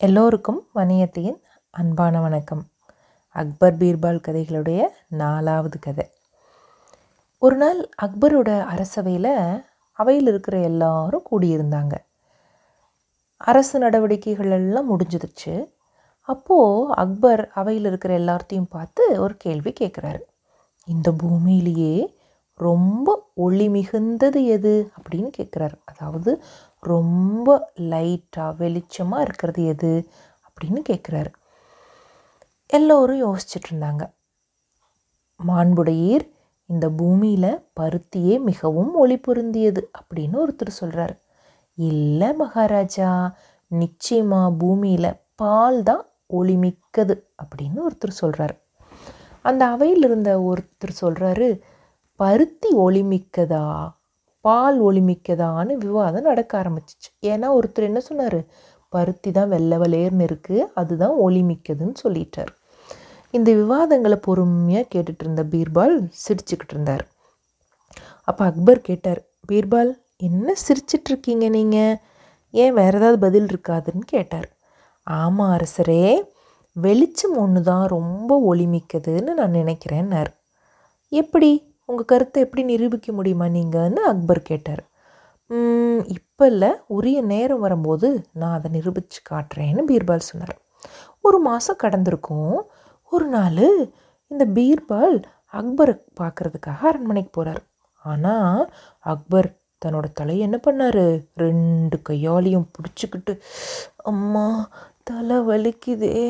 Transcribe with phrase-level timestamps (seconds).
[0.00, 2.64] எல்லோருக்கும் வணியத்தியின் அன்பான வணக்கம்.
[3.28, 6.10] அக்பர் பீர்பால் கதைகளுடைய நாலாவது கதை.
[7.38, 9.62] ஒரு நாள் அக்பரோட அரசவையில்
[9.92, 11.94] அவையில் இருக்கிற எல்லாரும் கூடியிருந்தாங்க.
[13.36, 15.70] அரசு நடவடிக்கைகள் எல்லாம் முடிஞ்சிருச்சு
[16.20, 20.20] அப்போது அக்பர் அவையில் இருக்கிற எல்லார்த்தையும் பார்த்து ஒரு கேள்வி கேட்குறாரு
[20.86, 22.15] இந்த பூமியிலேயே
[22.60, 25.76] ரொம்ப ஒளி மிகுந்தது எது அப்படின்னு கேட்குறாரு.
[25.84, 26.30] அதாவது
[26.82, 27.48] ரொம்ப
[27.90, 29.92] லைட்டாக வெளிச்சமாக இருக்கிறது எது
[30.46, 31.30] அப்படின்னு கேட்குறாரு.
[32.70, 34.04] எல்லோரும் யோசிச்சுட்டு இருந்தாங்க.
[35.40, 36.26] மாண்புடையீர்
[36.70, 37.50] இந்த பூமியில்
[37.80, 41.16] பருத்தியே மிகவும் ஒளி பொருந்தியது அப்படின்னு ஒருத்தர் சொல்கிறாரு
[41.78, 43.10] இல்லை மகாராஜா
[43.70, 48.54] நிச்சயமாக பூமியில் பால் தான் ஒளிமிக்கது அப்படின்னு ஒருத்தர் சொல்கிறார்
[49.40, 51.48] அந்த அவையில் இருந்த ஒருத்தர் சொல்கிறாரு
[52.16, 53.92] பருத்தி ஒளிமிக்கதா?
[54.40, 57.10] பால் ஒளிமிக்கதான்னு விவாதம் நடக்க ஆரம்பிச்சிச்சு.
[57.22, 58.46] ஏன்னா ஒருத்தர் என்ன சொன்னார்?
[58.88, 62.52] பருத்தி தான் வெள்ளை வலையர்னு இருக்குது அதுதான் ஒளிமிக்கதுன்னு சொல்லிட்டார்.
[63.30, 67.08] இந்த விவாதங்களை பொறுமையாக கேட்டுட்டு இருந்த பீர்பால் சிரிச்சுக்கிட்டு இருந்தார்.
[68.22, 69.20] அப்போ அக்பர் கேட்டார்
[69.52, 71.96] பீர்பால் என்ன சிரிச்சிட்ருக்கீங்க நீங்கள்
[72.50, 74.48] ஏன் வேறு ஏதாவது பதில் இருக்காதுன்னு கேட்டார்.
[75.02, 76.22] ஆமாம் அரசரே
[76.72, 80.30] வெளிச்சம் ஒன்று தான் ரொம்ப ஒளிமிக்கதுன்னு நான் நினைக்கிறேன்னார்.
[81.08, 81.75] எப்படி?
[81.88, 83.46] உங்கள் கருத்தை எப்படி நிரூபிக்க முடியுமா?
[83.56, 84.82] நீங்கன்னு அக்பர் கேட்டார்.
[86.16, 88.08] இப்போ இல்லை உரிய நேரம் வரும்போது
[88.40, 90.54] நான் அதை நிரூபித்து காட்டுறேன்னு பீர்பால் சொன்னார்.
[91.26, 92.56] ஒரு மாதம் கடந்திருக்கும்.
[93.12, 93.66] ஒரு நாள்
[94.30, 95.16] இந்த பீர்பால்
[95.60, 97.62] அக்பரை பார்க்குறதுக்காக அரண்மனைக்கு போகிறார்
[98.02, 98.60] ஆனால்
[99.12, 99.48] அக்பர்
[99.82, 101.04] தன்னோட தலையை என்ன பண்ணார்?
[101.44, 103.32] ரெண்டு கையாலையும் பிடிச்சிக்கிட்டு
[104.10, 104.46] அம்மா
[105.10, 106.20] தலை வலிக்குதே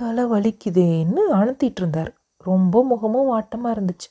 [0.00, 2.10] தலை வலிக்குதேன்னு அணுத்திட்டு இருந்தார்.
[2.48, 4.08] ரொம்ப முகமும் வாட்டமாக இருந்துச்சு.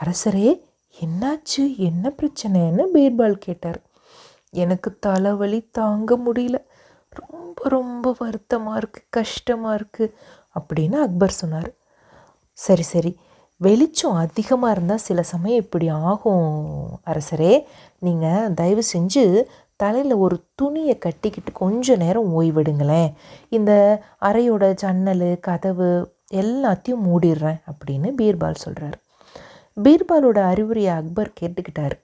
[0.00, 0.60] அரசரே
[0.96, 1.76] என்னாச்சு?
[1.76, 3.80] என்ன பிரச்சனைன்னு பீர்பால் கேட்டார்.
[4.50, 6.58] எனக்கு தலைவலி தாங்க முடியல.
[7.10, 10.14] ரொம்ப ரொம்ப வருத்தமாக இருக்குது கஷ்டமாக இருக்குது
[10.58, 11.70] அப்படின்னு அக்பர் சொன்னார்.
[12.52, 13.18] சரி சரி.
[13.56, 16.48] வெளிச்சம் அதிகமாக இருந்தால் சில சமயம் இப்படி ஆகும்
[17.06, 17.64] அரசரே.
[17.98, 19.44] நீங்கள் தயவு செஞ்சு
[19.76, 23.14] தலையில் ஒரு துணியை கட்டிக்கிட்டு கொஞ்ச நேரம் ஓய்வெடுங்களேன்.
[23.48, 28.98] இந்த அறையோட ஜன்னல் கதவு எல்லாத்தையும் மூடிடுறேன் அப்படின்னு பீர்பால் சொல்கிறார்
[29.82, 31.98] பீர்பாலோட அறிவுரையை அக்பர் கேட்டுக்கிட்டார்.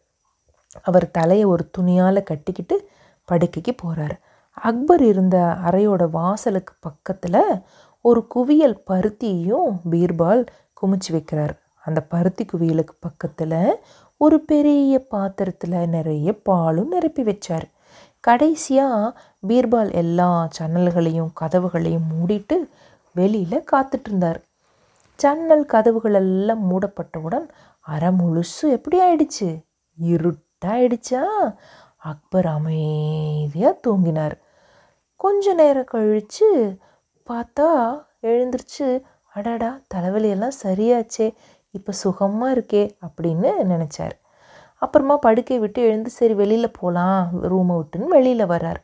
[0.83, 2.89] அவர் தலையை ஒரு துணியால் கட்டிக்கிட்டு
[3.33, 4.21] படுக்கைக்கு போகிறார்
[4.53, 7.63] அக்பர் இருந்த அறையோட வாசலுக்கு பக்கத்தில்
[8.01, 10.47] ஒரு குவியல் பருத்தியையும் பீர்பால்
[10.83, 11.55] குமிச்சு வைக்கிறார்.
[11.85, 13.77] அந்த பருத்தி குவியலுக்கு பக்கத்தில்
[14.17, 17.67] ஒரு பெரிய பாத்திரத்தில் நிறைய பாலும் நிரப்பி வச்சார்.
[18.21, 22.57] கடைசியாக பீர்பால் எல்லா ஜன்னல்களையும் கதவுகளையும் மூடிட்டு
[23.15, 24.41] வெளியில் காத்துட்ருந்தார் இருந்தார்.
[25.23, 27.47] ஜன்னல் கதவுகள் எல்லாம் மூடப்பட்டவுடன்
[27.87, 29.49] அரை முழுசு எப்படி ஆயிடுச்சு?
[29.99, 31.23] இருட்டாயிடுச்சா?
[32.11, 34.37] அக்பர் அமைதியாக தூங்கினார்.
[35.21, 36.49] கொஞ்ச நேரம் கழித்து
[37.29, 37.69] பார்த்தா
[38.31, 38.87] எழுந்திரிச்சு
[39.35, 41.27] அடாடா தலைவலியெல்லாம் சரியாச்சே
[41.71, 44.15] இப்போ சுகமாக இருக்கே அப்படின்னு நினச்சார்.
[44.83, 48.81] அப்புறமா படுக்கை விட்டு எழுந்து சரி வெளியில் போகலாம் ரூமை விட்டுன்னு வெளியில் வர்றார்.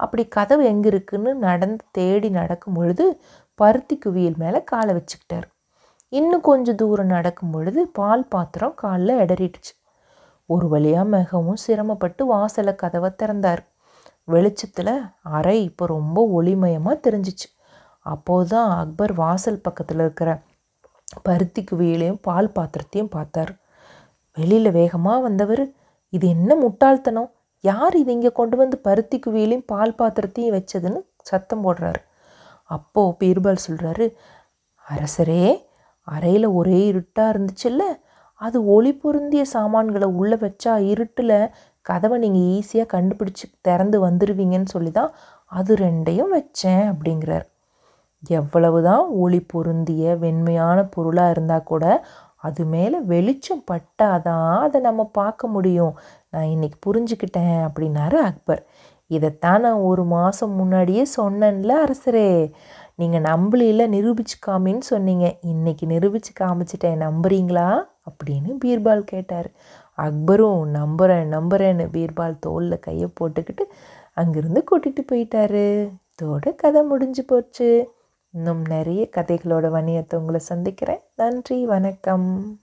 [0.00, 3.06] அப்படி கதவு எங்கே இருக்குன்னு நடந்து தேடி நடக்கும் பொழுது
[3.54, 5.48] பருத்தி குவியல் மேலே காலை வச்சுக்கிட்டார்.
[6.18, 9.72] இன்னும் கொஞ்சம் தூரம் நடக்கும் பொழுது பால் பாத்திரம் காலில் இடறிடுச்சு
[10.50, 13.62] ஒரு வழியாக மிகவும் சிரமப்பட்டு வாசலை கதவை திறந்தார்.
[14.32, 14.94] வெளிச்சத்தில்
[15.36, 17.48] அறை இப்போ ரொம்ப ஒளிமயமாக தெரிஞ்சிச்சு.
[18.06, 20.30] அப்போது தான் அக்பர் வாசல் பக்கத்தில் இருக்கிற
[21.28, 23.52] பருத்தி குவியலையும் பால் பாத்திரத்தையும் பார்த்தார்.
[24.36, 25.64] வெளியில் வேகமாக வந்தவர்
[26.12, 27.30] இது என்ன முட்டாள்தனம்?
[27.64, 31.00] யார் இது இங்கே கொண்டு வந்து பருத்தி குவியலையும் பால் பாத்திரத்தையும் வச்சதுன்னு
[31.30, 32.00] சத்தம் போடுறாரு.
[32.70, 34.06] அப்போது பீர்பால் சொல்கிறாரு
[34.86, 35.42] அரசரே
[36.14, 37.84] அறையில் ஒரே இருட்டாக இருந்துச்சுல்ல?
[38.40, 41.36] அது ஒளி பொருந்திய சாமான்களை உள்ளே வச்சா இருட்டில்
[41.86, 45.12] கதவை நீங்கள் ஈஸியாக கண்டுபிடிச்சி திறந்து வந்துடுவீங்கன்னு சொல்லி தான்
[45.52, 47.46] அது ரெண்டையும் வச்சேன் அப்படிங்கிறார்.
[48.30, 51.84] எவ்வளவு தான் ஒளி பொருந்திய வெண்மையான பொருளாக இருந்தால் கூட
[52.46, 55.94] அது மேலே வெளிச்சம் பட்டாதான் அதை நம்ம பார்க்க முடியும்.
[56.32, 58.62] நான் இன்னைக்கு புரிஞ்சுக்கிட்டேன் அப்படின்னாரு அக்பர்.
[59.10, 62.28] இதைத்தான் நான் ஒரு மாதம் முன்னாடியே சொன்னேன்ல அரசரே.
[63.00, 65.36] நீங்கள் நம்பலையில் நிரூபிச்சு காமின்னு சொன்னீங்க.
[65.42, 67.84] இன்னைக்கு நிரூபிச்சு காமிச்சிட்டேன் நம்புறீங்களா?
[68.10, 69.50] அப்படின்னு பீர்பால் கேட்டார்.
[69.98, 73.66] அக்பரும் நம்புகிறேன் நம்புகிறேன்னு பீர்பால் தோளில் கையை போட்டுக்கிட்டு
[74.16, 75.66] அங்கேருந்து கூட்டிகிட்டு போயிட்டாரு.
[76.12, 77.92] இதோட கதை முடிஞ்சு போச்சு.
[78.30, 81.00] இன்னும் நிறைய கதைகளோட வணியத்தை உங்களை சந்திக்கிறேன்.
[81.16, 82.59] நன்றி வணக்கம்.